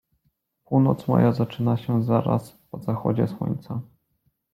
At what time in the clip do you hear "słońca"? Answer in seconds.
3.27-3.81